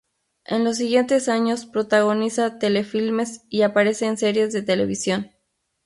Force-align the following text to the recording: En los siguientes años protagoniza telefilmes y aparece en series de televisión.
En 0.45 0.63
los 0.63 0.77
siguientes 0.77 1.29
años 1.29 1.67
protagoniza 1.67 2.57
telefilmes 2.57 3.43
y 3.49 3.61
aparece 3.61 4.07
en 4.07 4.17
series 4.17 4.51
de 4.51 4.63
televisión. 4.63 5.29